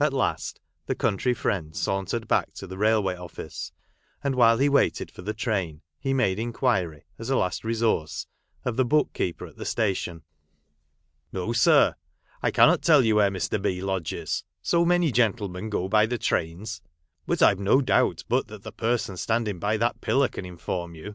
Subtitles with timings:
[0.00, 3.70] At last the country friend sauntered back to the railway office,
[4.20, 8.26] and while he waited for the train he made inquiry, as a last resource,
[8.64, 10.24] of' the book keeper at the station."
[11.32, 11.94] No, sir,
[12.42, 13.62] I cannot tell you where Mr.
[13.62, 13.80] B.
[13.80, 16.80] lodges— so many gentlemen go by the trains;
[17.24, 20.96] but I have no doubt but that the person standing by that pillar caa inform
[20.96, 21.14] you."